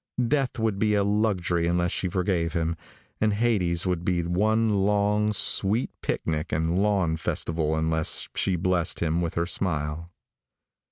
[0.27, 2.75] Death would be a luxury unless she forgave him,
[3.19, 9.21] and Hades would be one long, sweet picnic and lawn festival unless she blessed him
[9.21, 10.09] with her smile.